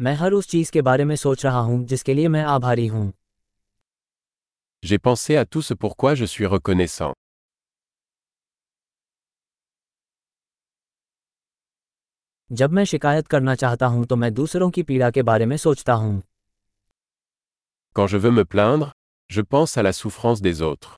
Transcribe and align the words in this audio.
मैं 0.00 0.14
हर 0.14 0.32
उस 0.32 0.48
चीज 0.48 0.70
के 0.70 0.82
बारे 0.82 1.04
में 1.04 1.16
सोच 1.16 1.44
रहा 1.44 1.58
हूं 1.58 1.84
जिसके 1.84 2.14
लिए 2.14 2.28
मैं 2.28 2.42
आभारी 2.42 2.86
हूं 2.86 3.10
J'ai 4.82 4.98
pensé 4.98 5.36
à 5.36 5.44
tout 5.44 5.62
ce 5.68 5.74
pourquoi 5.74 6.14
je 6.14 6.24
suis 6.24 6.46
reconnaissant. 6.46 7.14
जब 12.52 12.70
मैं 12.70 12.84
शिकायत 12.84 13.26
करना 13.26 13.54
चाहता 13.54 13.86
हूं 13.86 14.04
तो 14.04 14.16
मैं 14.16 14.34
दूसरों 14.34 14.70
की 14.70 14.82
पीड़ा 14.82 15.10
के 15.10 15.22
बारे 15.22 15.46
में 15.46 15.56
सोचता 15.56 15.92
हूं 15.92 16.20
Quand 17.96 18.10
je 18.14 18.20
veux 18.24 18.34
me 18.38 18.44
plaindre, 18.44 18.92
je 19.30 19.42
pense 19.54 19.76
à 19.78 19.82
la 19.82 19.92
souffrance 19.92 20.42
des 20.48 20.62
autres. 20.62 20.96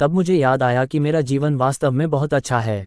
तब 0.00 0.12
मुझे 0.14 0.34
याद 0.36 0.62
आया 0.62 0.84
कि 0.86 0.98
मेरा 1.00 1.20
जीवन 1.30 1.56
वास्तव 1.56 1.90
में 1.92 2.08
बहुत 2.10 2.34
अच्छा 2.34 2.58
है 2.60 2.84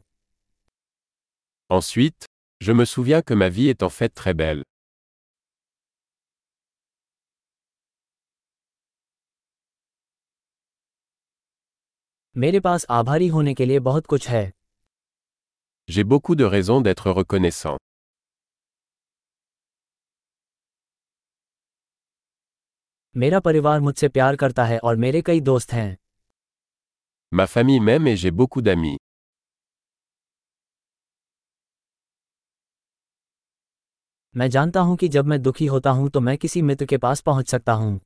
Ensuite, 1.69 2.25
je 2.61 2.73
me 2.79 2.85
souviens 2.91 3.21
que 3.25 3.35
ma 3.41 3.47
vie 3.55 3.67
est 3.73 3.83
en 3.83 3.89
fait 3.95 4.13
très 4.21 4.33
belle. 4.37 4.63
मेरे 12.35 12.59
पास 12.59 12.85
आभारी 12.89 13.27
होने 13.27 13.53
के 13.53 13.65
लिए 13.65 13.79
बहुत 13.89 14.05
कुछ 14.05 14.27
है 14.29 14.51
J'ai 15.89 16.03
beaucoup 16.13 16.35
de 16.39 16.47
raisons 16.53 16.83
d'être 16.87 17.07
reconnaissant. 17.19 17.77
मेरा 23.15 23.39
परिवार 23.39 23.79
मुझसे 23.79 24.07
प्यार 24.07 24.35
करता 24.35 24.65
है 24.65 24.77
और 24.79 24.95
मेरे 24.95 25.21
कई 25.21 25.41
दोस्त 25.41 25.71
हैं 25.73 25.97
Ma 27.31 27.45
famille 27.45 27.79
m'aime 27.79 28.07
et 28.07 28.15
j'ai 28.17 28.31
beaucoup 28.31 28.61
d'amis. 28.61 28.97
मैं 34.37 34.49
जानता 34.49 34.79
हूँ 34.79 34.95
कि 34.97 35.07
जब 35.07 35.25
मैं 35.25 35.41
दुखी 35.41 35.65
होता 35.65 35.89
हूँ 35.89 36.09
तो 36.09 36.19
मैं 36.19 36.37
किसी 36.37 36.61
मित्र 36.61 36.85
के 36.85 36.97
पास 36.97 37.21
पहुँच 37.21 37.49
सकता 37.49 37.73
हूँ 37.73 37.99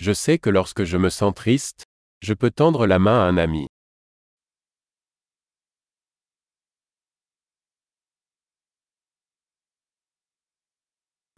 Je 0.00 0.14
sais 0.14 0.38
que 0.38 0.50
lorsque 0.50 0.82
je 0.84 0.98
me 1.04 1.10
sens 1.10 1.34
triste, 1.40 1.84
je 2.22 2.34
peux 2.34 2.50
tendre 2.50 2.86
la 2.86 2.98
main 2.98 3.18
à 3.18 3.26
un 3.32 3.38
ami. 3.46 3.66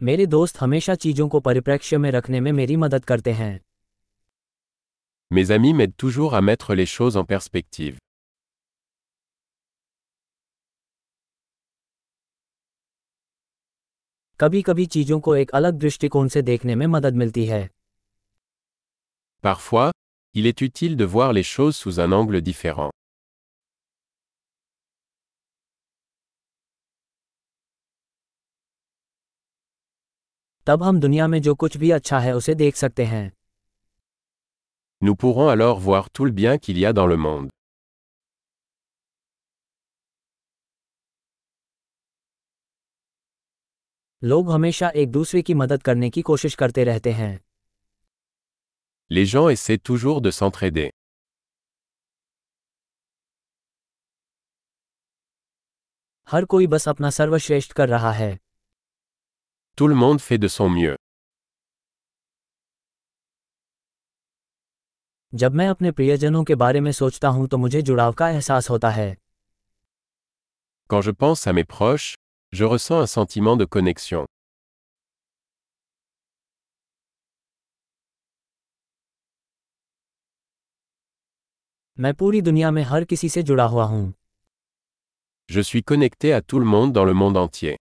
मेरे 0.00 0.26
दोस्त 0.26 0.60
हमेशा 0.60 0.94
चीज़ों 0.94 1.28
को 1.28 1.40
परिप्रेक्ष्य 1.40 1.98
में 1.98 2.10
रखने 2.10 2.40
में 2.40 2.52
मेरी 2.52 2.76
मदद 2.76 3.04
करते 3.04 3.32
हैं 3.32 3.52
Mes 5.31 5.51
amis 5.51 5.73
m'aident 5.73 5.95
toujours 5.97 6.35
à 6.35 6.41
mettre 6.41 6.75
les 6.75 6.85
choses 6.85 7.17
en 7.17 7.25
perspective. 7.25 7.97
कभी 14.39 14.61
कभी 14.61 14.85
चीजों 14.85 15.19
को 15.19 15.35
एक 15.35 15.51
अलग 15.51 15.73
दृष्टिकोण 15.73 16.27
से 16.27 16.41
देखने 16.41 16.75
में 16.75 16.85
मदद 16.87 17.15
मिलती 17.15 17.45
है 17.45 17.69
Parfois, 19.43 19.91
il 20.35 20.45
est 20.51 20.61
utile 20.61 20.95
de 20.95 21.05
voir 21.15 21.33
les 21.33 21.43
choses 21.43 21.75
sous 21.75 21.99
un 21.99 22.11
angle 22.21 22.41
différent. 22.41 22.91
तब 30.67 30.83
हम 30.83 30.99
दुनिया 30.99 31.27
में 31.27 31.41
जो 31.41 31.55
कुछ 31.55 31.77
भी 31.77 31.91
अच्छा 31.91 32.19
है 32.19 32.35
उसे 32.35 32.55
देख 32.55 32.75
सकते 32.75 33.05
हैं 33.05 33.31
Nous 35.01 35.15
pourrons 35.15 35.49
alors 35.49 35.79
voir 35.79 36.09
tout 36.09 36.25
le 36.25 36.31
bien 36.31 36.57
qu'il 36.57 36.77
y 36.79 36.85
a 36.85 36.93
dans 36.93 37.05
le 37.07 37.17
monde. 37.17 37.49
लोग 44.23 44.51
हमेशा 44.51 44.89
एक 45.03 45.11
दूसरे 45.11 45.41
की 45.41 45.53
मदद 45.53 45.81
करने 45.83 46.09
की 46.09 46.21
कोशिश 46.31 46.55
करते 46.55 46.83
रहते 46.83 47.11
हैं 47.21 47.33
Les 49.11 49.25
gens 49.31 49.49
essaient 49.55 49.81
toujours 49.89 50.21
de 50.21 50.31
s'entraider. 50.37 50.89
हर 56.27 56.45
कोई 56.53 56.67
बस 56.67 56.87
अपना 56.89 57.09
सर्वश्रेष्ठ 57.19 57.73
कर 57.73 57.89
रहा 57.89 58.11
है 58.11 58.35
Tout 59.77 59.87
le 59.91 59.95
monde 59.95 60.21
fait 60.27 60.39
de 60.43 60.49
son 60.57 60.69
mieux. 60.77 60.95
जब 65.33 65.53
मैं 65.53 65.67
अपने 65.67 65.91
प्रियजनों 65.91 66.43
के 66.43 66.55
बारे 66.55 66.81
में 66.81 66.91
सोचता 66.91 67.27
हूं 67.27 67.47
तो 67.47 67.57
मुझे 67.57 67.81
जुड़ाव 67.81 68.13
का 68.13 68.29
एहसास 68.29 68.69
होता 68.69 68.89
है 68.89 69.15
Quand 70.89 71.01
je 71.01 71.11
pense 71.23 71.41
à 71.47 71.53
mes 71.57 71.65
proches, 71.73 72.05
je 72.53 72.65
ressens 72.73 72.99
un 73.03 73.09
sentiment 73.13 73.57
de 73.61 73.65
connexion. 73.75 74.25
मैं 81.99 82.13
पूरी 82.13 82.41
दुनिया 82.41 82.71
में 82.71 82.81
हर 82.83 83.03
किसी 83.03 83.29
से 83.29 83.43
जुड़ा 83.43 83.65
हुआ 83.65 83.83
हूं 83.85 84.11
Je 85.49 85.63
suis 85.69 85.83
connecté 85.91 86.31
à 86.33 86.41
tout 86.41 86.59
le 86.59 86.65
monde 86.65 86.93
dans 86.93 87.05
le 87.09 87.13
monde 87.13 87.37
entier. 87.37 87.75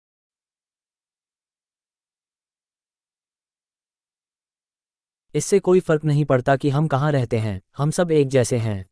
इससे 5.34 5.58
कोई 5.60 5.80
फ़र्क 5.80 6.04
नहीं 6.04 6.24
पड़ता 6.24 6.56
कि 6.56 6.70
हम 6.70 6.86
कहाँ 6.88 7.10
रहते 7.12 7.38
हैं 7.38 7.60
हम 7.78 7.90
सब 7.90 8.10
एक 8.10 8.28
जैसे 8.28 8.58
हैं 8.58 8.84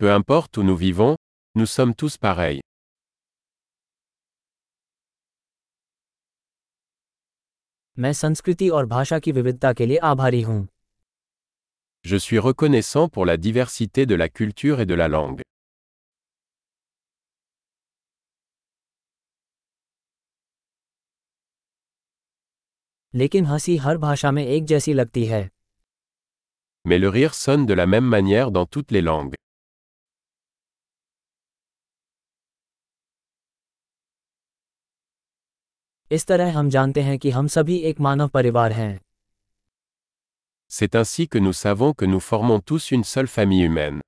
Peu 0.00 0.10
importe 0.16 0.58
où 0.58 0.62
nous 0.66 0.76
vivons, 0.82 1.16
nous 1.54 1.66
sommes 1.76 1.94
tous 2.02 2.14
pareils. 2.26 2.60
मैं 7.98 8.12
संस्कृति 8.12 8.68
और 8.68 8.86
भाषा 8.86 9.18
की 9.18 9.32
विविधता 9.32 9.72
के 9.72 9.86
लिए 9.86 9.96
आभारी 10.12 10.42
हूँ 10.42 10.66
Je 12.04 12.18
suis 12.24 12.38
reconnaissant 12.38 13.08
pour 13.14 13.26
la 13.30 13.36
diversité 13.46 14.06
de 14.06 14.16
la 14.20 14.28
culture 14.38 14.80
et 14.80 14.86
de 14.86 14.94
la 15.00 15.08
langue. 15.08 15.42
लेकिन 23.14 23.46
हँसी 23.46 23.76
हर 23.76 23.98
भाषा 23.98 24.30
में 24.30 24.46
एक 24.46 24.64
जैसी 24.64 24.92
लगती 24.92 25.24
है 25.26 25.48
Mais 26.84 26.98
le 26.98 27.10
rire 27.10 27.34
sonne 27.34 27.66
de 27.66 27.74
la 27.74 27.86
même 27.86 28.08
manière 28.16 28.50
dans 28.50 28.66
toutes 28.74 28.92
les 28.92 29.02
langues. 29.02 29.34
इस 36.12 36.26
तरह 36.26 36.58
हम 36.58 36.70
जानते 36.70 37.02
हैं 37.02 37.18
कि 37.18 37.30
हम 37.30 37.48
सभी 37.48 37.76
एक 37.90 38.00
मानव 38.00 38.28
परिवार 38.28 38.72
हैं 38.72 39.00
C'est 40.72 40.96
ainsi 40.96 41.26
que 41.28 41.40
nous 41.44 41.56
savons 41.60 41.92
que 42.00 42.06
nous 42.06 42.22
formons 42.30 42.60
tous 42.70 42.90
une 42.92 43.04
seule 43.12 43.28
famille 43.36 43.64
humaine. 43.68 44.00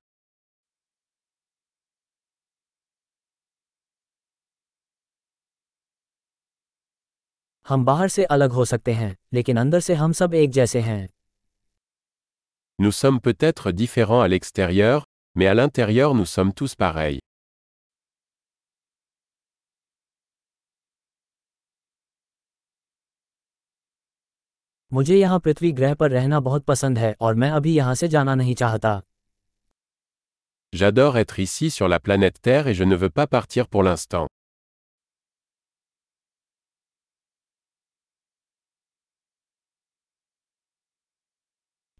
हम 7.69 7.84
बाहर 7.84 8.09
से 8.09 8.25
अलग 8.37 8.53
हो 8.53 8.65
सकते 8.65 8.93
हैं 8.93 9.17
लेकिन 9.34 9.56
अंदर 9.56 9.81
से 9.81 9.95
हम 9.95 10.12
सब 10.12 10.34
एक 10.34 10.50
जैसे 10.50 10.81
हैं 10.81 11.09
Nous 12.78 12.91
sommes 12.99 13.21
peut-être 13.21 13.71
différents 13.73 14.23
à 14.23 14.28
l'extérieur, 14.28 15.03
mais 15.37 15.47
à 15.47 15.55
l'intérieur 15.55 16.15
nous 16.15 16.27
sommes 16.31 16.53
tous 16.61 16.75
pareils. 16.75 17.21
मुझे 24.93 25.17
यहाँ 25.17 25.39
पृथ्वी 25.41 25.73
ग्रह 25.73 25.94
पर 25.94 26.11
रहना 26.11 26.41
बहुत 26.41 26.65
पसंद 26.65 26.99
है 26.99 27.15
और 27.21 27.34
मैं 27.34 27.50
अभी 27.50 27.75
यहाँ 27.75 27.94
से 27.94 28.09
जाना 28.09 28.34
नहीं 28.34 28.55
चाहता 28.55 29.00
J'adore 30.73 31.17
être 31.19 31.38
ici 31.44 31.70
sur 31.70 31.88
la 31.88 32.00
planète 32.00 32.38
Terre 32.43 32.69
et 32.69 32.75
je 32.75 32.85
ne 32.85 32.97
veux 32.97 33.11
pas 33.11 33.26
partir 33.26 33.67
pour 33.69 33.82
l'instant. 33.82 34.26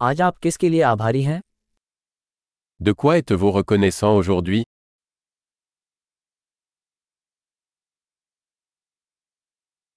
आज 0.01 0.21
आप 0.21 0.38
किसके 0.38 0.69
लिए 0.69 0.81
आभारी 0.81 1.21
हैं 1.24 1.42
De 2.80 2.94
quoi 2.94 3.13
êtes-vous 3.19 3.51
reconnaissant 3.51 4.15
aujourd'hui 4.18 4.63